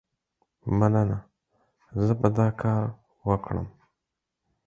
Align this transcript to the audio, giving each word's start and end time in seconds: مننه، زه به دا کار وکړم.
مننه، 0.77 1.19
زه 2.05 2.13
به 2.19 2.29
دا 2.37 2.47
کار 2.61 2.85
وکړم. 3.27 3.67